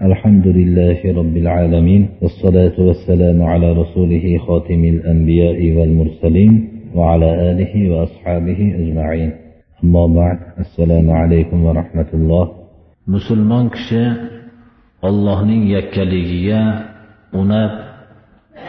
الحمد 0.00 0.46
لله 0.46 1.00
رب 1.20 1.36
العالمين 1.36 2.08
والصلاة 2.22 2.76
والسلام 2.78 3.42
على 3.42 3.72
رسوله 3.72 4.38
خاتم 4.46 4.84
الأنبياء 4.84 5.72
والمرسلين 5.76 6.52
وعلى 6.94 7.50
آله 7.50 7.90
وأصحابه 7.90 8.60
أجمعين 8.80 9.30
أما 9.84 10.06
بعد 10.06 10.38
السلام 10.58 11.10
عليكم 11.10 11.64
ورحمة 11.64 12.06
الله 12.14 12.48
musulmon 13.06 13.68
kishi 13.74 14.04
ollohning 15.02 15.68
yakkaligiga 15.68 16.60
uni 17.36 17.64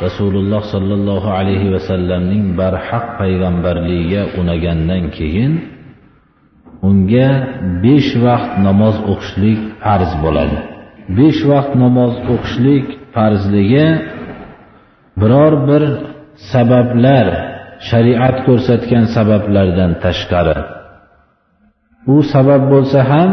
rasululloh 0.03 0.61
sollallohu 0.73 1.29
alayhi 1.31 1.71
vasallamning 1.71 2.59
barhaq 2.59 3.05
payg'ambarligiga 3.21 4.35
unagandan 4.41 5.03
keyin 5.15 5.51
unga 6.83 7.29
besh 7.83 8.11
vaqt 8.25 8.51
namoz 8.67 8.95
o'qishlik 9.11 9.59
farz 9.83 10.11
bo'ladi 10.23 10.69
Besh 11.17 11.41
vaqt 11.51 11.71
namoz 11.83 12.13
o'qishlik 12.33 12.87
farzligi 13.13 13.87
biror 15.21 15.53
bir 15.69 15.83
sabablar 16.51 17.27
shariat 17.89 18.37
ko'rsatgan 18.47 19.05
sabablardan 19.15 19.91
tashqari. 20.03 20.57
U 22.13 22.15
sabab 22.33 22.63
bo'lsa 22.73 22.99
ham 23.11 23.31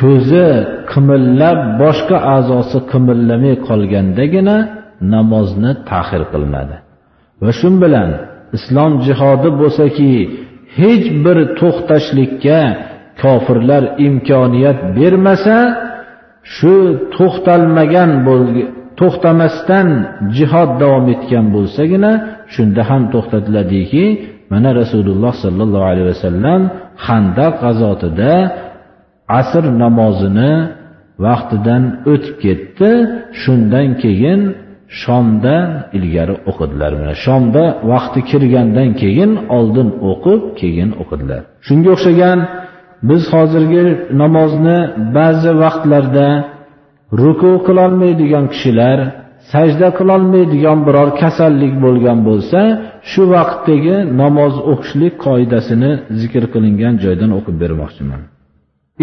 ko'zi 0.00 0.46
qimillab 0.92 1.58
boshqa 1.82 2.16
a'zosi 2.36 2.78
qimillamay 2.92 3.54
qolgandagina 3.68 4.56
namozni 5.14 5.72
tahir 5.90 6.22
qilinadi 6.32 6.76
va 7.44 7.50
shu 7.58 7.68
bilan 7.82 8.10
islom 8.56 8.92
jihodi 9.06 9.50
bo'lsaki 9.60 10.12
hech 10.78 11.06
bir 11.24 11.38
to'xtashlikka 11.60 12.60
kofirlar 13.22 13.82
imkoniyat 14.06 14.78
bermasa 14.98 15.56
shu 16.54 16.74
to'xtalmagan 17.16 18.10
to'xtamasdan 19.00 19.88
jihod 20.36 20.70
davom 20.82 21.06
etgan 21.14 21.46
bo'lsagina 21.56 22.12
shunda 22.54 22.82
ham 22.90 23.02
to'xtatiladiki 23.14 24.04
mana 24.52 24.70
rasululloh 24.80 25.32
sollallohu 25.44 25.86
alayhi 25.90 26.08
vasallam 26.14 26.60
handaq 27.06 27.54
g'azotida 27.62 28.34
asr 29.40 29.64
namozini 29.82 30.52
vaqtidan 31.24 31.82
o'tib 32.12 32.36
ketdi. 32.44 32.90
Shundan 33.42 33.88
keyin 34.02 34.40
shomdan 35.02 35.66
ilgari 35.98 36.34
o'qidilar. 36.50 36.90
Mana 37.00 37.14
shomda 37.24 37.64
vaqti 37.92 38.20
kirgandan 38.30 38.90
keyin 39.02 39.32
oldin 39.58 39.88
o'qib 40.10 40.42
keyin 40.60 40.90
o'qidilar. 41.02 41.42
Shunga 41.66 41.88
o'xshagan 41.96 42.38
biz 43.09 43.23
hozirgi 43.33 43.85
namozni 44.21 44.79
ba'zi 45.17 45.51
vaqtlarda 45.63 46.27
ruku 47.21 47.51
qilolmaydigan 47.67 48.45
kishilar 48.53 48.99
sajda 49.53 49.87
qilolmaydigan 49.99 50.79
biror 50.87 51.09
kasallik 51.21 51.73
bo'lgan 51.85 52.19
bo'lsa 52.27 52.61
shu 53.11 53.21
vaqtdagi 53.35 53.95
namoz 54.21 54.53
o'qishlik 54.71 55.13
qoidasini 55.25 55.91
zikr 56.21 56.43
qilingan 56.53 56.93
joydan 57.03 57.31
o'qib 57.37 57.55
bermoqchiman 57.63 58.23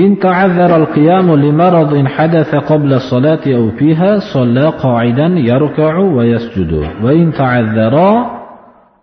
إن 0.04 0.18
تعذر 0.18 0.76
القيام 0.82 1.28
لمرض 1.44 1.92
حدث 2.06 2.54
قبل 2.54 2.90
الصلاة 3.00 3.44
أو 3.58 3.70
فيها 3.78 4.18
صلى 4.34 4.66
قاعدا 4.84 5.26
يركع 5.26 5.98
ويسجد 5.98 6.72
وإن 7.04 7.32
تعذرا 7.32 8.10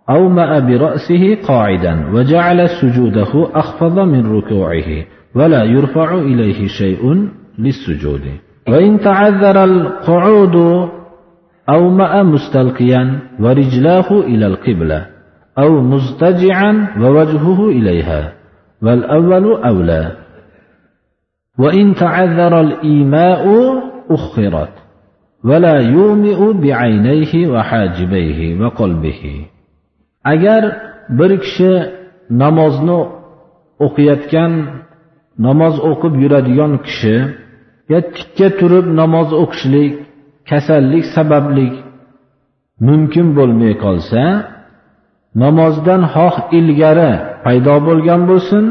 أومأ 0.09 0.59
برأسه 0.59 1.35
قاعدا 1.47 2.13
وجعل 2.13 2.69
سجوده 2.69 3.49
أخفض 3.53 3.99
من 3.99 4.31
ركوعه 4.37 5.05
ولا 5.35 5.63
يرفع 5.63 6.15
إليه 6.15 6.67
شيء 6.67 7.29
للسجود. 7.59 8.21
وإن 8.67 8.99
تعذر 8.99 9.63
القعود 9.63 10.89
أومأ 11.69 12.23
مستلقيا 12.23 13.19
ورجلاه 13.39 14.11
إلى 14.11 14.47
القبلة 14.47 15.05
أو 15.59 15.81
مضطجعا 15.81 16.87
ووجهه 16.99 17.69
إليها 17.69 18.33
والأول 18.81 19.63
أولى. 19.63 20.11
وإن 21.59 21.95
تعذر 21.95 22.61
الإيماء 22.61 23.45
أخرت 24.09 24.73
ولا 25.45 25.79
يومئ 25.79 26.53
بعينيه 26.53 27.47
وحاجبيه 27.47 28.61
وقلبه. 28.61 29.45
Agar 30.33 30.63
bir 31.19 31.31
kishi 31.43 31.71
namozni 32.41 32.99
o'qiyotgan 33.85 34.53
namoz 35.45 35.75
o'qib 35.89 36.13
yuradigan 36.23 36.73
kishi 36.87 37.15
tikka 38.15 38.47
turib 38.59 38.85
namoz 39.01 39.29
o'qishlik 39.43 39.93
kasallik 40.49 41.05
sababli 41.15 41.67
mumkin 42.87 43.27
bo'lmay 43.37 43.73
qolsa 43.85 44.21
namozdan 45.43 46.01
xoh 46.13 46.35
ilgari 46.59 47.11
paydo 47.45 47.75
bo'lgan 47.87 48.21
bo'lsin 48.31 48.63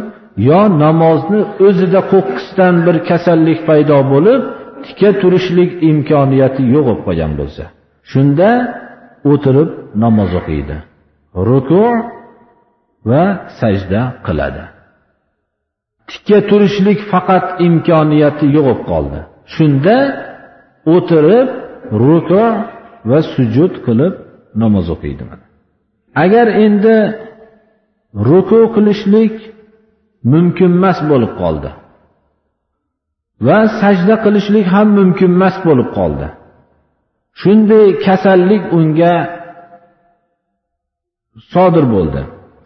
yo 0.49 0.60
namozni 0.84 1.41
o'zida 1.66 2.00
qo'qqisdan 2.12 2.75
bir 2.87 2.97
kasallik 3.10 3.59
paydo 3.69 3.99
bo'lib 4.12 4.43
tikka 4.84 5.10
turishlik 5.21 5.71
imkoniyati 5.91 6.62
yo'q 6.75 6.84
bo'lib 6.89 7.03
qolgan 7.06 7.33
bo'lsa 7.41 7.65
shunda 8.12 8.49
o'tirib 9.33 9.71
namoz 10.03 10.31
o'qiydi. 10.41 10.77
Ruku 11.49 11.85
va 13.11 13.25
sajda 13.61 14.03
qiladi. 14.27 14.65
Tikka 16.09 16.39
turishlik 16.51 17.01
faqat 17.13 17.47
imkoniyati 17.67 18.47
yo'q 18.57 18.79
qoldi. 18.91 19.21
Shunda 19.55 19.97
o'tirib 20.95 21.49
ruku 22.05 22.45
va 23.11 23.19
sujud 23.35 23.73
qilib 23.87 24.15
namoz 24.63 24.87
o'qiydi 24.95 25.25
agar 26.25 26.47
endi 26.67 26.97
ruku 28.29 28.61
qilishlik 28.75 29.35
mumkin 30.33 30.71
emas 30.79 30.99
bo'lib 31.11 31.33
qoldi 31.43 31.71
va 33.47 33.59
sajda 33.81 34.15
qilishlik 34.25 34.67
ham 34.75 34.89
mumkin 34.99 35.31
emas 35.37 35.57
bo'lib 35.67 35.89
qoldi. 35.99 36.29
Shunday 37.41 37.87
kasallik 38.07 38.63
unga 38.79 39.15
sodir 41.53 41.84
bo'ldi. 41.95 42.21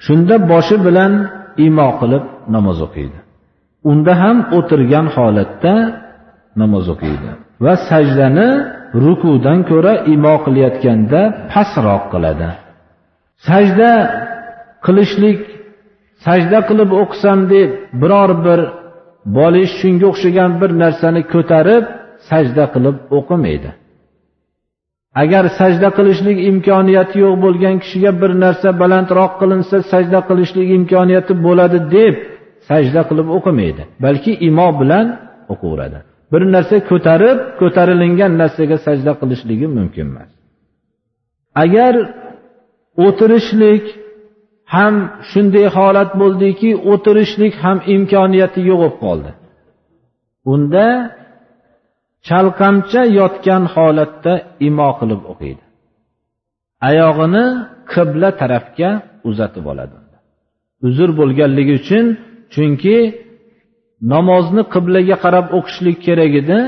Shunda 0.07 0.35
boshi 0.51 0.77
bilan 0.87 1.12
imo 1.67 1.89
qilib 2.01 2.25
namoz 2.55 2.79
o'qiydi. 2.87 3.19
Unda 3.91 4.12
ham 4.23 4.37
o'tirgan 4.59 5.07
holatda 5.17 5.75
namoz 6.61 6.87
o'qiydi 6.95 7.31
va 7.65 7.75
sajdani 7.91 8.49
rukudan 9.05 9.59
ko'ra 9.71 9.95
imo 10.15 10.35
qilayotganda 10.45 11.21
pastroq 11.53 12.03
qiladi. 12.12 12.49
Sajda 13.49 13.91
qilishlik 14.85 15.41
sajda 16.27 16.59
qilib 16.69 16.91
o'qisam 17.03 17.39
deb 17.53 17.69
biror 18.01 18.31
bir 18.47 18.61
bolish 19.39 19.73
shunga 19.81 20.06
o'xshagan 20.12 20.51
bir 20.61 20.71
narsani 20.83 21.23
ko'tarib 21.35 21.85
sajda 22.29 22.65
qilib 22.75 22.97
o'qimaydi. 23.19 23.71
Agar 25.23 25.45
sajda 25.59 25.89
qilishlik 25.99 26.39
imkoniyati 26.51 27.17
yo'q 27.25 27.35
bo'lgan 27.45 27.77
kishiga 27.83 28.11
bir 28.23 28.31
narsa 28.45 28.69
balandroq 28.83 29.33
qilinsa 29.41 29.77
sajda 29.93 30.21
qilishlik 30.29 30.69
imkoniyati 30.79 31.33
bo'ladi 31.47 31.79
deb 31.97 32.15
sajda 32.69 33.01
qilib 33.09 33.29
o'qimaydi. 33.37 33.83
Balki 34.05 34.33
imo 34.49 34.69
bilan 34.81 35.07
o'qiveradi 35.53 35.99
bir 36.33 36.43
narsa 36.55 36.77
ko'tarib 36.91 37.39
ko'tarilingan 37.61 38.33
narsaga 38.43 38.77
sajda 38.87 39.13
qilishligi 39.21 39.67
mumkin 39.79 40.07
emas. 40.13 40.31
Agar 41.65 41.95
o'tirishlik 43.07 43.85
ham 44.75 44.95
shunday 45.31 45.67
holat 45.77 46.11
bo'ldiki 46.23 46.71
o'tirishlik 46.93 47.55
ham 47.65 47.79
imkoniyati 47.95 48.61
yo'q 48.71 48.81
bo'lib 48.83 48.97
qoldi. 49.05 49.31
Unda 50.53 50.87
chalqancha 52.29 53.03
yotgan 53.19 53.62
holatda 53.75 54.32
imo 54.69 54.91
qilib 54.99 55.23
o'qiydi. 55.32 55.65
Oyog'ini 56.88 57.44
qibla 57.93 58.29
tarafga 58.41 58.91
uzatib 59.29 59.65
oladi. 59.73 59.97
Uzr 60.87 61.09
bo'lganligi 61.19 61.75
uchun 61.81 62.05
chunki 62.55 62.97
namozni 64.12 64.62
qiblaga 64.75 65.17
qarab 65.25 65.47
o'qishlik 65.59 65.99
kerak 66.06 66.32
edi 66.43 66.59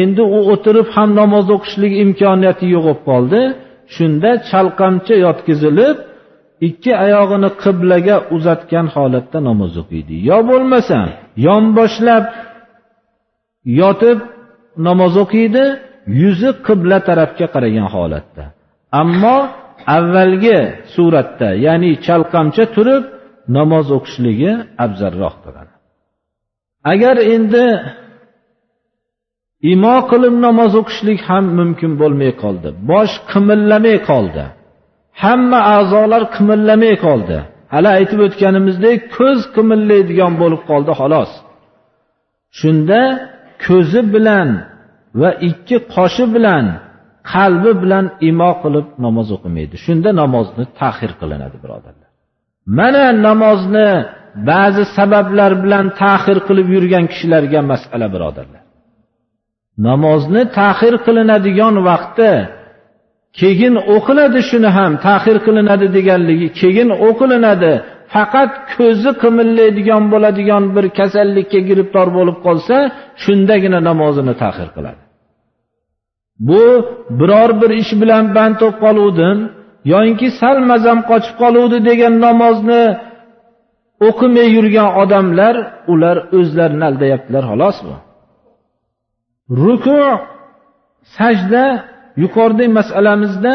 endi 0.00 0.22
u 0.36 0.38
o'tirib 0.52 0.88
ham 0.94 1.10
namoz 1.20 1.46
o'qishlik 1.56 1.92
imkoniyati 2.04 2.66
yo'q 2.74 2.84
bo'lib 2.86 3.02
qoldi. 3.08 3.40
Shunda 3.94 4.30
chalqancha 4.50 5.14
yotkizilib 5.26 5.96
ikki 6.68 6.92
oyog'ini 7.04 7.50
qiblaga 7.62 8.16
uzatgan 8.36 8.86
holatda 8.94 9.38
namoz 9.48 9.72
o'qiydi. 9.82 10.14
Yo 10.30 10.38
bo'lmasa 10.50 10.98
yonboshlab 11.46 12.24
yotib 13.80 14.18
namoz 14.86 15.14
o'qiydi 15.24 15.64
yuzi 16.22 16.50
qibla 16.66 16.98
tarafga 17.08 17.46
qaragan 17.54 17.88
holatda. 17.94 18.44
Ammo 19.02 19.38
avvalgi 19.96 20.60
suratda 20.94 21.48
ya'ni 21.66 21.90
chalqamcha 22.06 22.64
turib 22.76 23.04
namoz 23.56 23.86
o'qishligi 23.96 24.52
afzalroq 24.84 25.34
agar 26.92 27.16
endi 27.34 27.66
imo 29.72 29.96
qilib 30.10 30.34
namoz 30.46 30.72
o'qishlik 30.80 31.20
ham 31.28 31.44
mumkin 31.58 31.92
bo'lmay 32.00 32.32
qoldi 32.42 32.68
bosh 32.90 33.14
qimillamay 33.30 33.98
qoldi 34.10 34.44
hamma 35.22 35.60
a'zolar 35.76 36.22
qimillamay 36.36 36.94
qoldi. 37.06 37.38
Hali 37.74 37.88
aytib 37.98 38.20
o'tganimizdek 38.26 38.98
ko'z 39.16 39.40
qimillaydigan 39.54 40.32
bo'lib 40.42 40.62
qoldi 40.70 40.92
xolos. 41.00 41.30
Shunda 42.60 43.00
ko'zi 43.64 44.00
bilan 44.14 44.48
va 45.20 45.30
ikki 45.48 45.76
qoshi 45.94 46.24
bilan 46.34 46.64
qalbi 47.32 47.72
bilan 47.82 48.06
imo 48.30 48.50
qilib 48.62 48.86
namoz 49.04 49.28
o'qimaydi. 49.36 49.74
Shunda 49.84 50.10
namozni 50.22 50.64
tahir 50.80 51.12
qilinadi 51.20 51.56
birodarlar. 51.64 52.10
Mana 52.78 53.04
namozni 53.26 53.90
ba'zi 54.50 54.84
sabablar 54.96 55.52
bilan 55.64 55.86
tahir 56.02 56.38
qilib 56.46 56.68
yurgan 56.76 57.04
kishilarga 57.12 57.60
masala 57.72 58.06
birodarlar. 58.14 58.62
Namozni 59.88 60.42
tahir 60.58 60.94
qilinadigan 61.06 61.74
vaqtda 61.88 62.32
keyin 63.40 63.74
o'qiladi 63.94 64.40
shuni 64.50 64.70
ham 64.78 64.92
tahir 65.06 65.36
qilinadi 65.46 65.86
deganligi 65.96 66.48
keyin 66.60 66.88
o'qilinadi. 67.08 67.72
Faqat 68.12 68.52
ko'zi 68.76 69.10
qimillaydigan 69.22 70.04
bo'ladigan 70.12 70.64
bir 70.76 70.86
kasallikka 70.98 71.60
giribtor 71.68 72.08
bo'lib 72.16 72.38
qolsa 72.46 72.76
shundagina 73.22 73.80
namozini 73.88 74.34
tahir 74.42 74.68
qiladi. 74.76 75.02
Bu 76.48 76.64
biror 77.20 77.50
bir 77.60 77.70
ish 77.82 77.92
bilan 78.02 78.24
band 78.36 78.56
bo'lib 78.60 78.76
qoluvdim 78.84 79.38
yoyinki 79.92 80.28
sal 80.40 80.58
mazam 80.70 80.98
qochib 81.10 81.34
qoluvdi 81.42 81.78
degan 81.88 82.14
namozni 82.26 82.84
o'qimay 84.08 84.48
yurgan 84.56 84.88
odamlar 85.02 85.54
ular 85.92 86.16
o'zlarini 86.38 86.84
aldayaptilar 86.90 87.44
xolos 87.50 87.76
bu. 87.86 87.94
Ruku 89.62 90.00
sajda 91.16 91.64
yuqoridagi 92.22 92.70
masalamizda 92.78 93.54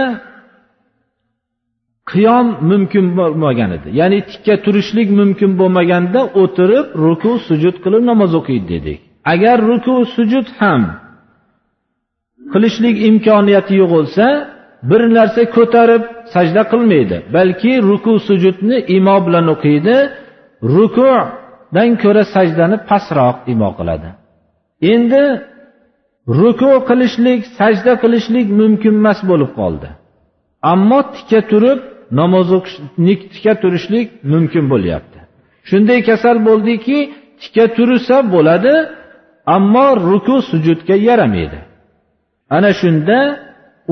qiyom 2.11 2.47
mumkin 2.69 3.05
bo'lmagan 3.17 3.71
edi. 3.77 3.89
Ya'ni 3.99 4.19
tikka 4.29 4.55
turishlik 4.65 5.09
mumkin 5.19 5.51
bo'lmaganda 5.59 6.21
o'tirib 6.41 6.87
ruku 7.05 7.31
sujud 7.47 7.75
qilib 7.83 8.03
namoz 8.11 8.31
o'qiydi 8.39 8.67
dedik. 8.73 8.99
Agar 9.33 9.57
ruku 9.69 9.95
sujud 10.15 10.47
ham 10.59 10.81
qilishlik 12.53 12.95
imkoniyati 13.09 13.73
yo'q 13.81 13.89
bo'lsa 13.95 14.25
bir 14.89 15.01
narsa 15.17 15.41
ko'tarib 15.55 16.03
sajda 16.33 16.61
qilmaydi 16.71 17.17
balki 17.35 17.71
ruku 17.89 18.13
sujudni 18.27 18.77
imo 18.97 19.17
bilan 19.25 19.45
o'qiydi 19.55 19.95
rukudan 20.75 21.89
ko'ra 22.03 22.23
sajdani 22.35 22.77
pastroq 22.89 23.35
imo 23.53 23.69
qiladi. 23.77 24.09
Endi 24.93 25.23
ruku 26.39 26.71
qilishlik 26.89 27.41
sajda 27.59 27.93
qilishlik 28.03 28.47
mumkin 28.59 28.93
emas 29.01 29.19
bo'lib 29.29 29.51
qoldi. 29.59 29.89
Ammo 30.71 30.99
tika 31.15 31.39
turib 31.51 31.79
namoz 32.19 32.47
o'qishni 32.57 33.13
tika 33.33 33.53
turishlik 33.63 34.07
mumkin 34.33 34.65
bo'lyapti. 34.73 35.19
Shunday 35.69 35.99
kasal 36.09 36.37
bo'ldiki 36.47 36.97
tika 37.41 37.65
tursa 37.77 38.17
bo'ladi 38.33 38.73
ammo 39.55 39.87
ruku 40.09 40.35
sujudga 40.49 40.95
yaramaydi. 41.07 41.59
Ana 42.55 42.71
shunda 42.81 43.19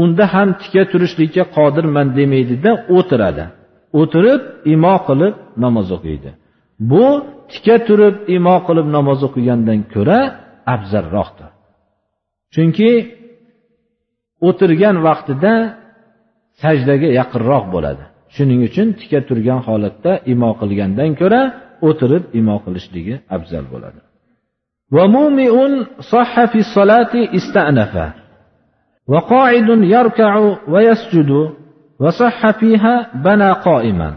unda 0.01 0.25
ham 0.33 0.49
tika 0.61 0.83
turishlikka 0.91 1.43
qodirman 1.57 2.07
demaydida 2.17 2.71
o'tiradi. 2.97 3.45
O'tirib 4.01 4.41
imo 4.73 4.95
qilib 5.07 5.33
namoz 5.63 5.87
o'qiydi. 5.97 6.31
Bu 6.91 7.05
tika 7.51 7.75
turib 7.87 8.15
imo 8.37 8.55
qilib 8.67 8.87
namoz 8.97 9.19
o'qigandan 9.27 9.79
ko'ra 9.93 10.19
afzalroqdir. 10.75 11.49
Chunki 12.53 12.91
o'tirgan 14.47 14.95
vaqtida 15.07 15.53
sajdaga 16.61 17.09
yaqinroq 17.19 17.65
bo'ladi. 17.75 18.03
shuning 18.34 18.60
uchun 18.68 18.88
tika 19.00 19.20
turgan 19.28 19.60
holatda 19.68 20.12
imo 20.32 20.50
qilgandan 20.60 21.10
ko'ra 21.20 21.42
o'tirib 21.88 22.24
imo 22.40 22.56
qilishligi 22.64 23.14
afzal 23.36 23.66
bo'ladi 23.74 24.00
ومومئ 24.96 25.54
صح 26.00 26.32
في 26.44 26.58
الصلاة 26.58 27.14
استأنف 27.38 27.94
وقاعد 29.12 29.68
يركع 29.68 30.32
ويسجد 30.72 31.30
وصح 32.00 32.50
فيها 32.60 32.94
بنى 33.14 33.50
قائما 33.52 34.10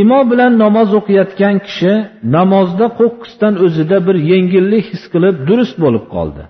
imo 0.00 0.20
bilan 0.30 0.52
namoz 0.64 0.90
o'qiyotgan 0.98 1.56
kishi 1.66 1.92
namozda 2.36 2.86
qo'qqisdan 3.00 3.54
o'zida 3.64 3.98
bir 4.06 4.16
yengillik 4.30 4.84
his 4.92 5.04
qilib 5.12 5.36
durust 5.48 5.76
bo'lib 5.84 6.04
qoldi 6.14 6.44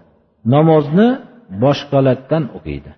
namozni 0.54 1.08
boshqalardan 1.64 2.44
o'qiydi 2.56 2.92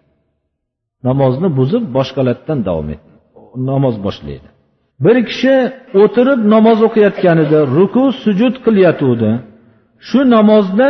namozni 1.08 1.48
buzib 1.58 1.84
boshqalardan 1.96 2.58
davom 2.68 2.88
et 2.94 3.02
Namoz 3.69 3.95
boshlaydi. 4.05 4.47
Bir 5.05 5.17
kishi 5.29 5.55
o'tirib 6.03 6.39
namoz 6.55 6.79
o'qiyotganida 6.87 7.59
ruku 7.77 8.05
sujud 8.23 8.55
qilayotgandi 8.65 9.31
shu 10.07 10.19
namozda 10.35 10.89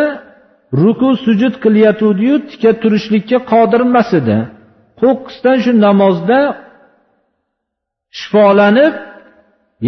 ruku 0.81 1.09
sujud 1.25 1.53
qilayotgandiyu 1.63 2.35
tika 2.51 2.71
turishlikka 2.81 3.37
qodir 3.51 3.81
emas 3.89 4.09
edi. 4.19 4.37
Qo'qqisdan 5.01 5.57
shu 5.63 5.71
namozda 5.85 6.39
shifolanib 8.19 8.93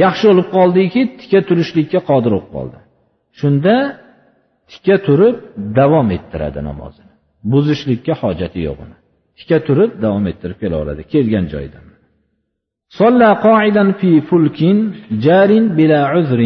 yaxshi 0.04 0.26
bo'lib 0.30 0.48
qoldiki 0.58 1.02
tika 1.20 1.40
turishlikka 1.50 2.00
qodir 2.10 2.32
bo'lib 2.36 2.50
qoldi. 2.56 2.78
Shunda 3.40 3.76
tika 4.72 4.96
turib 5.08 5.36
davom 5.80 6.08
ettiradi 6.18 6.60
namozini. 6.70 7.14
Buzishlikka 7.52 8.14
hojati 8.22 8.60
yo'q 8.68 8.78
uni. 8.86 8.98
Tika 9.40 9.58
turib 9.68 9.92
davom 10.06 10.26
ettirib 10.32 10.58
kelaveradi 10.64 11.02
kelgan 11.14 11.46
joyidan 11.54 11.86
صلى 12.95 13.33
قاعدا 13.33 13.93
في 13.93 14.21
فلك 14.21 14.61
جار 15.25 15.51
بلا 15.77 16.01
عذر 16.13 16.41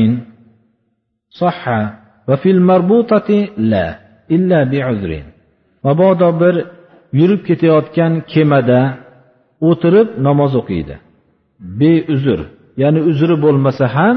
صح 1.30 1.62
وفي 2.28 2.50
المربوطة 2.50 3.48
لا 3.58 3.86
إلا 4.30 4.64
بعذر 4.64 5.12
mabodo 5.84 6.40
bir 6.40 6.56
yurib 7.18 7.40
ketayotgan 7.48 8.12
kemada 8.32 8.80
o'tirib 9.68 10.08
namoz 10.26 10.52
o'qiydi 10.60 10.94
beuzr 11.80 12.40
ya'ni 12.82 13.00
uzri 13.10 13.36
bo'lmasa 13.44 13.84
ham 13.96 14.16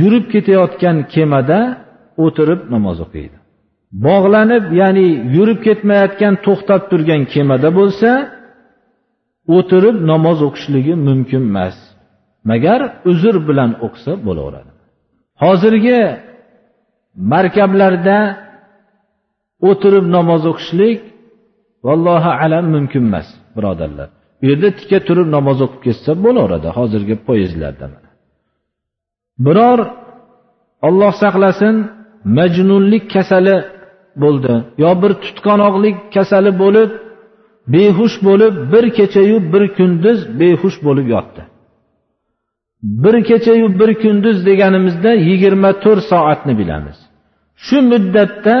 yurib 0.00 0.24
ketayotgan 0.34 0.96
kemada 1.14 1.60
o'tirib 2.24 2.60
namoz 2.74 2.98
o'qiydi 3.06 3.36
bog'lanib 4.06 4.64
ya'ni 4.80 5.06
yurib 5.36 5.58
ketmayotgan 5.66 6.34
to'xtab 6.46 6.82
turgan 6.90 7.22
kemada 7.34 7.68
bo'lsa 7.78 8.10
o'tirib 9.55 9.97
namoz 10.11 10.39
o'qishligi 10.47 10.93
mumkin 11.07 11.43
emas. 11.51 11.77
Magar 12.49 12.81
uzr 13.11 13.35
bilan 13.47 13.71
o'qisa 13.85 14.11
bo'laveradi. 14.27 14.71
Hozirgi 15.43 15.99
markablarda 17.31 18.19
o'tirib 19.69 20.05
namoz 20.17 20.43
o'qishlik 20.51 20.99
vallohu 21.87 22.31
alam 22.43 22.65
mumkin 22.75 23.03
emas 23.09 23.27
birodarlar. 23.55 24.09
Bu 24.39 24.45
yerda 24.49 24.69
tika 24.79 24.99
turib 25.07 25.27
namoz 25.35 25.57
o'qib 25.65 25.81
ketsa 25.87 26.11
bo'laveradi 26.25 26.67
hozirgi 26.77 27.15
poyezdlarda 27.27 27.87
biror 29.45 29.79
olloh 30.87 31.13
saqlasin 31.23 31.75
majnunlik 32.37 33.03
kasali 33.15 33.55
bo'ldi 34.23 34.53
yo 34.83 34.91
bir 35.01 35.11
tutqanoqlik 35.23 35.97
kasali 36.15 36.51
bo'lib 36.63 36.89
behush 37.73 38.15
bo'lib 38.27 38.53
bir 38.73 38.85
kechayu 38.97 39.37
bir 39.53 39.63
kunduz 39.77 40.19
behush 40.39 40.77
bo'lib 40.87 41.07
yotdi. 41.15 41.41
Bir 43.03 43.15
kechayu 43.29 43.67
bir 43.79 43.91
kunduz 44.03 44.37
deganimizda 44.49 45.11
yigirma 45.29 45.71
to'rt 45.83 46.03
soatni 46.11 46.53
bilamiz. 46.61 46.97
Shu 47.65 47.77
muddatda 47.91 48.57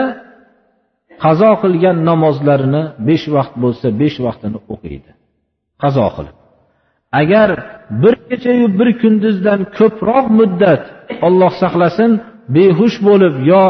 qazo 1.23 1.51
qilgan 1.63 1.97
namozlarini 2.09 2.83
besh 3.07 3.25
vaqt 3.35 3.53
bo'lsa 3.63 3.87
besh 4.01 4.17
vaqtini 4.25 4.59
o'qiydi. 4.73 5.11
Qazo 5.83 6.07
qilib. 6.15 6.35
Agar 7.21 7.49
bir 8.01 8.15
kechayu 8.29 8.67
bir 8.79 8.89
kunduzdan 9.01 9.59
ko'proq 9.77 10.25
muddat 10.39 10.83
olloh 11.27 11.51
saqlasin 11.61 12.11
behush 12.55 12.97
bo'lib 13.07 13.35
yo 13.51 13.63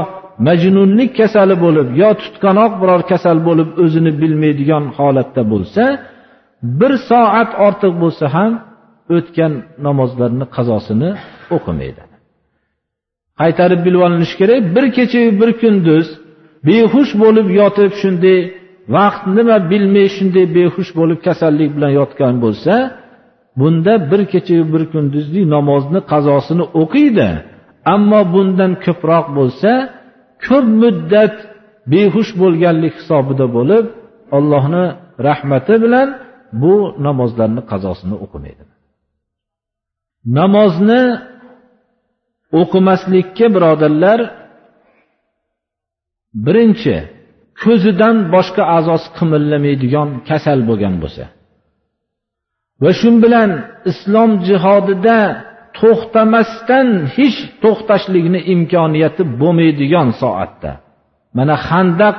majnunlik 0.45 1.11
kasali 1.19 1.55
bo'lib 1.65 1.87
yo 2.01 2.09
tutqanoq 2.21 2.71
biror 2.81 3.01
kasal 3.11 3.37
bo'lib 3.47 3.69
o'zini 3.83 4.11
bilmaydigan 4.21 4.83
holatda 4.97 5.43
bo'lsa 5.51 5.83
bir 6.79 6.93
soat 7.09 7.49
ortiq 7.67 7.93
bo'lsa 8.03 8.25
ham 8.35 8.51
o'tgan 9.15 9.53
namozlarni 9.87 10.45
qazosini 10.55 11.09
o'qimaydi. 11.55 12.01
Qaytarib 13.41 13.81
bilib 13.85 14.01
olinishi 14.07 14.35
kerak 14.41 14.61
bir 14.75 14.85
kechayu 14.97 15.29
bir 15.41 15.49
kunduz 15.61 16.07
behush 16.67 17.11
bo'lib 17.23 17.47
yotib 17.59 17.91
shunday 18.01 18.39
vaqt 18.95 19.23
nima 19.37 19.57
bilmay 19.71 20.07
shunday 20.17 20.45
behush 20.57 20.91
bo'lib 20.99 21.19
kasallik 21.27 21.69
bilan 21.75 21.91
yotgan 21.99 22.35
bo'lsa 22.43 22.73
bunda 23.59 23.93
bir 24.11 24.21
kechayu 24.33 24.63
bir 24.73 24.83
kunduzlik 24.93 25.45
namozni 25.55 25.99
qazosini 26.11 26.65
o'qiydi. 26.81 27.29
Ammo 27.93 28.21
bundan 28.33 28.71
ko'proq 28.85 29.25
bo'lsa 29.37 29.71
ko'p 30.45 30.67
muddat 30.81 31.35
behush 31.91 32.31
bo'lganlik 32.41 32.93
hisobida 32.99 33.45
bo'lib 33.57 33.85
Allohni 34.37 34.85
rahmati 35.27 35.75
bilan 35.83 36.09
bu 36.61 36.75
namozlarni 37.05 37.61
qazosini 37.71 38.15
o'qimaydi. 38.25 38.63
Namozni 40.39 41.03
o'qimaslikka 42.61 43.47
birodarlar 43.55 44.19
birinchi 46.45 46.95
ko'zidan 47.63 48.17
boshqa 48.35 48.63
a'zosi 48.77 49.07
qimillamaydigan 49.17 50.09
kasal 50.29 50.59
bo'lgan 50.69 50.95
bo'lsa 51.03 51.23
va 52.83 52.91
shu 52.99 53.09
bilan 53.23 53.49
islom 53.91 54.31
jihodida 54.47 55.17
to'xtamasdan 55.79 56.87
hech 57.15 57.37
to'xtashlikni 57.63 58.39
imkoniyati 58.53 59.23
bo'lmaydigan 59.41 60.09
soatda. 60.21 60.71
Mana 61.37 61.55
handaq 61.69 62.17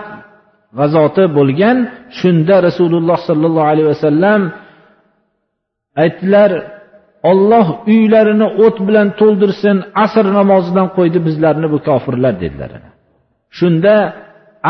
g'azoti 0.79 1.25
bo'lgan 1.39 1.77
shunda 2.19 2.57
rasululloh 2.69 3.19
sollallohu 3.29 3.69
alayhi 3.73 3.89
vasallam 3.95 4.41
aytdilar 6.03 6.51
olloh 7.31 7.67
uylarini 7.93 8.47
o't 8.65 8.77
bilan 8.89 9.09
to'ldirsin 9.21 9.77
asr 10.05 10.25
namozidan 10.39 10.89
qo'ydi 10.97 11.19
bizlarni 11.27 11.67
bu 11.75 11.79
kofirlar 11.89 12.35
dedilar 12.43 12.71
shunda 13.59 13.95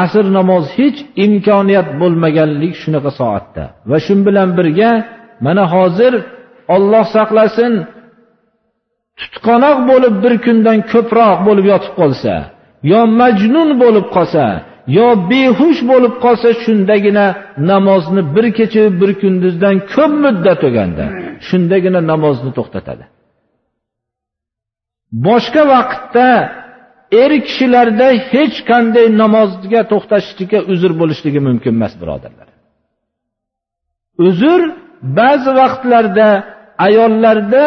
asr 0.04 0.24
namoz 0.38 0.64
hech 0.78 0.98
imkoniyat 1.24 1.88
bo'lmaganlik 2.00 2.74
shunaqa 2.82 3.10
soatda. 3.20 3.64
Va 3.90 3.98
shu 4.06 4.14
bilan 4.26 4.48
birga 4.58 4.90
mana 5.46 5.64
hozir 5.74 6.12
olloh 6.74 7.04
saqlasin 7.16 7.72
tutqanoq 9.20 9.78
bo'lib 9.90 10.14
bir 10.24 10.34
kundan 10.44 10.78
ko'proq 10.92 11.38
bo'lib 11.48 11.66
yotib 11.72 11.92
qolsa 12.00 12.34
yo 12.92 13.00
majnun 13.20 13.68
bo'lib 13.82 14.06
qolsa 14.16 14.44
yo 14.96 15.08
behush 15.30 15.80
bo'lib 15.90 16.14
qolsa 16.24 16.48
shundagina 16.64 17.26
namozni 17.70 18.22
bir 18.34 18.46
kecha 18.58 18.82
bir 19.00 19.10
kunduzdan 19.22 19.74
ko'p 19.94 20.12
muddat 20.24 20.60
o'ganda 20.68 21.04
shundagina 21.48 22.00
namozni 22.12 22.50
to'xtatadi. 22.58 23.04
Boshqa 25.26 25.62
vaqtda 25.74 26.28
er 27.22 27.32
kishilarda 27.46 28.08
hech 28.32 28.56
qanday 28.70 29.06
namozga 29.22 29.80
to'xtashlikka 29.92 30.58
uzr 30.72 30.90
bo'lishligi 31.00 31.40
mumkin 31.48 31.72
emas 31.78 31.94
birodarlar. 32.00 32.48
Uzr 34.28 34.60
ba'zi 35.18 35.50
vaqtlarda 35.60 36.28
ayollarda 36.86 37.64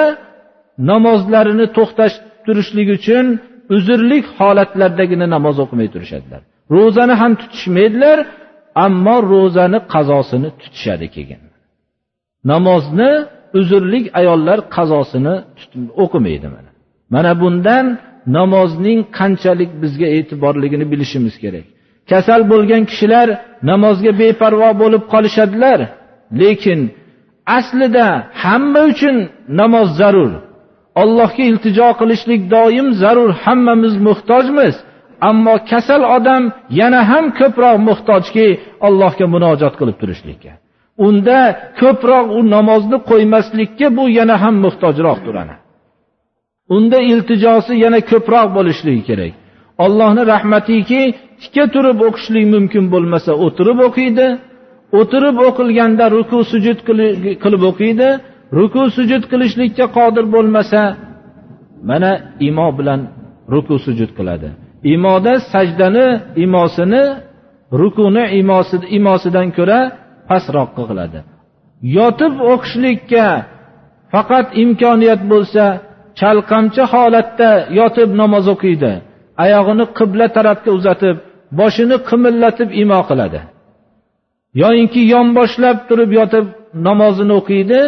namozlarini 0.89 1.65
to'xtatib 1.77 2.89
uchun 2.97 3.25
uzrlik 3.75 4.25
holatlardagina 4.37 5.27
namoz 5.35 5.55
o'qimay 5.63 5.87
turishadilar. 5.93 6.41
Ro'zani 6.75 7.13
ham 7.21 7.31
tutishmaydilar 7.41 8.17
ammo 8.85 9.17
ro'zani 9.33 9.79
qazosini 9.93 10.49
tutishadi 10.61 11.07
keyin. 11.15 11.41
Namozni 12.51 13.11
uzrlik 13.59 14.05
ayollar 14.19 14.59
qazosini 14.75 15.35
o'qimaydi 16.03 16.47
mana. 16.55 16.71
Mana 17.13 17.31
bundan 17.41 17.85
namozning 18.37 18.99
qanchalik 19.17 19.71
bizga 19.81 20.07
e'tiborligini 20.17 20.85
bilishimiz 20.91 21.35
kerak. 21.43 21.65
Kasal 22.11 22.41
bo'lgan 22.51 22.83
kishilar 22.91 23.27
namozga 23.69 24.11
beparvo 24.21 24.69
bo'lib 24.81 25.03
qolishadilar 25.13 25.79
lekin 26.41 26.79
aslida 27.57 28.07
hamma 28.43 28.81
uchun 28.91 29.15
namoz 29.59 29.89
zarur. 29.99 30.31
Allohga 31.01 31.43
iltijo 31.51 31.89
qilishlik 31.99 32.41
doim 32.55 32.87
zarur 33.01 33.31
hammamiz 33.43 33.95
muhtojmiz. 34.07 34.75
Ammo 35.29 35.55
kasal 35.69 36.01
odam 36.17 36.43
yana 36.79 37.01
ham 37.11 37.25
ko'proq 37.39 37.75
muhtojki 37.89 38.47
allohga 38.87 39.25
munojat 39.33 39.73
qilib 39.79 39.97
turishlikka. 40.01 40.51
Unda 41.07 41.39
ko'proq 41.81 42.25
u 42.37 42.39
namozni 42.55 42.97
qo'ymaslikka 43.09 43.87
bu 43.97 44.03
yana 44.19 44.35
ham 44.43 44.55
muhtojroq 44.65 45.19
turadi. 45.25 45.55
Unda 46.75 46.97
iltijosi 47.11 47.73
yana 47.83 47.99
ko'proq 48.11 48.47
bo'lishligi 48.57 49.03
kerak. 49.09 49.33
Allohni 49.85 50.23
rahmatiki 50.33 51.01
tikka 51.41 51.65
turib 51.73 51.97
o'qishlik 52.07 52.45
mumkin 52.55 52.85
bo'lmasa 52.93 53.31
o'tirib 53.45 53.79
o'qiydi. 53.87 54.27
O'tirib 54.99 55.37
o'qilganda 55.47 56.05
ruku 56.15 56.37
sujud 56.51 56.79
qilib 57.43 57.63
o'qiydi. 57.71 58.09
Ruku 58.57 58.83
sujud 58.95 59.23
qilishlikka 59.31 59.85
qodir 59.97 60.25
bo'lmasa 60.33 60.81
mana 61.89 62.11
imo 62.47 62.67
bilan 62.77 63.01
ruku 63.53 63.75
sujud 63.85 64.11
qiladi. 64.17 64.49
Imoda 64.93 65.33
sajdani 65.53 66.07
imosini 66.45 67.03
rukuni 67.81 68.23
imosidan 68.99 69.47
ko'ra 69.57 69.79
pastroq 70.29 70.69
qiladi. 70.89 71.19
Yotib 71.97 72.33
o'qishlikka 72.51 73.27
faqat 74.13 74.47
imkoniyat 74.63 75.21
bo'lsa 75.31 75.63
chalqamchi 76.19 76.83
holatda 76.93 77.49
yotib 77.79 78.09
namoz 78.21 78.45
o'qiydi. 78.53 78.91
Oyog'ini 79.43 79.85
qibla 79.97 80.27
tarafga 80.37 80.71
uzatib 80.77 81.15
boshini 81.59 81.97
qimillatib 82.09 82.69
imo 82.83 82.99
qiladi. 83.09 83.39
Yoyinki 84.61 85.01
yonboshlab 85.13 85.77
turib 85.89 86.11
yotib 86.19 86.45
namozini 86.87 87.33
o'qiydi 87.39 87.79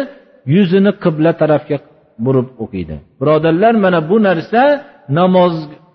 yuzini 0.54 0.92
qibla 1.04 1.32
tarafga 1.40 1.76
burib 2.24 2.48
o'qiydi. 2.64 2.96
Birodarlar 3.20 3.74
mana 3.84 4.00
bu 4.10 4.16
narsa 4.28 4.62
namoz 5.18 5.54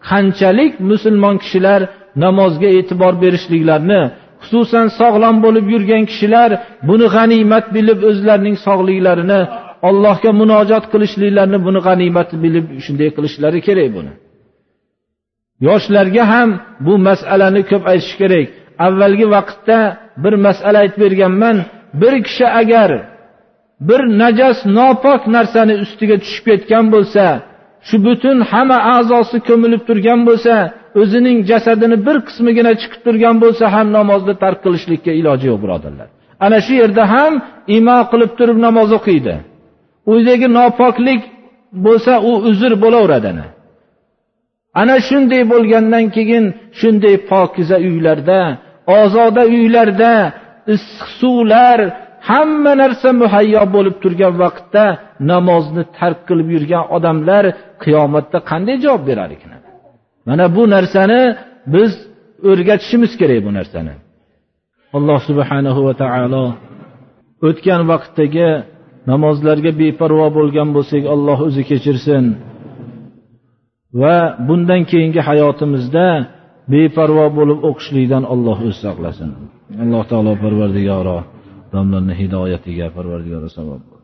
qanchalik 0.10 0.74
musulmon 0.92 1.36
kishilar 1.44 1.82
namozga 2.24 2.70
e'tibor 2.78 3.14
berishliklarini 3.24 4.02
xususan 4.44 4.88
sog'lom 5.00 5.36
bo'lib 5.46 5.66
yurgan 5.74 6.04
kishilar 6.12 6.50
buni 6.90 7.08
g'animat 7.16 7.66
bilib 7.76 8.00
o'zlarining 8.10 8.56
sog'liklarini 8.68 9.42
allohga 9.90 10.32
munojat 10.42 10.84
qilishliklarini 10.92 11.60
buni 11.68 11.80
g'animat 11.88 12.30
bilib 12.44 12.66
shunday 12.86 13.10
qilishlari 13.16 13.60
kerak 13.68 13.90
buni. 13.98 14.14
Yoshlarga 15.68 16.24
ham 16.34 16.50
bu 16.86 16.94
masalani 17.08 17.62
ko'p 17.70 17.84
aytish 17.92 18.14
kerak. 18.22 18.48
Avvalgi 18.86 19.26
vaqtda 19.36 19.80
bir 20.24 20.34
masala 20.46 20.78
aytib 20.84 21.00
berganman. 21.06 21.58
Bir 22.02 22.14
kishi 22.28 22.46
agar 22.62 22.90
bir 23.88 24.02
najas 24.22 24.60
nopok 24.78 25.22
narsani 25.36 25.76
ustiga 25.84 26.16
tushib 26.24 26.46
ketgan 26.50 26.86
bo'lsa 26.94 27.26
shu 27.88 27.96
butun 28.06 28.38
hamma 28.52 28.78
a'zosi 28.96 29.38
ko'milib 29.48 29.82
turgan 29.90 30.20
bo'lsa 30.30 30.54
o'zining 31.02 31.38
jasadini 31.50 31.98
bir 32.08 32.18
qismigina 32.28 32.72
chiqib 32.82 33.02
turgan 33.06 33.36
bo'lsa 33.44 33.66
ham 33.76 33.88
namozni 33.98 34.34
tark 34.44 34.60
qilishlikka 34.66 35.12
iloji 35.20 35.46
yo'q 35.52 35.60
birodarlar. 35.64 36.08
Ana 36.46 36.58
shu 36.66 36.74
yerda 36.82 37.04
ham 37.14 37.34
imo 37.78 38.00
qilib 38.12 38.32
turib 38.40 38.58
namoz 38.68 38.90
o'qiydi. 38.98 39.36
Uydagi 40.12 40.48
nopoklik 40.58 41.22
bo'lsa 41.86 42.14
u 42.30 42.32
uzr 42.50 42.72
bo'laveradi 42.84 43.28
ana. 43.34 43.48
Ana 44.82 44.96
shunday 45.08 45.44
bo'lgandan 45.54 46.06
keyin 46.16 46.46
shunday 46.80 47.16
pokiza 47.32 47.78
uylarda 47.88 48.42
ozoda 49.00 49.44
uylarda 49.56 50.14
issiq 50.74 51.08
suvlar 51.20 51.80
hamma 52.30 52.72
narsa 52.82 53.10
muhayyo 53.22 53.64
bo'lib 53.76 53.96
turgan 54.04 54.34
vaqtda 54.44 54.86
namozni 55.32 55.84
tark 55.98 56.20
qilib 56.28 56.48
yurgan 56.56 56.84
odamlar 56.96 57.46
qiyomatda 57.84 58.38
qanday 58.52 58.76
javob 58.84 59.04
berar 59.10 59.30
ekan? 59.38 59.52
Mana 60.28 60.46
bu 60.56 60.64
narsani 60.76 61.22
biz 61.74 61.92
o'rgatishimiz 62.50 63.12
kerak 63.22 63.40
bu 63.48 63.52
narsani. 63.60 63.94
Alloh 64.98 65.20
subhanahu 65.30 65.82
va 65.88 65.94
taolo 66.04 66.46
o'tgan 67.48 67.82
vaqtdagi 67.92 68.50
namozlarga 69.12 69.72
beparvo 69.82 70.28
bo'lgan 70.38 70.70
bo'lsak 70.76 71.04
alloh 71.14 71.38
o'zi 71.48 71.64
kechirsin. 71.70 72.24
Va 74.02 74.18
bundan 74.48 74.82
keyingi 74.92 75.22
hayotimizda 75.30 76.08
beparvo 76.74 77.26
bo'lib 77.38 77.60
o'qishlikdan 77.70 78.24
alloh 78.34 78.58
o'zi 78.68 78.80
saqlasin. 78.86 79.30
Alloh 79.84 80.04
taolo 80.12 80.34
parvardigoro 80.44 81.18
domlarni 81.74 82.16
hidoyatiga 82.22 82.90
parvardigori 82.98 83.50
sabab 83.58 83.99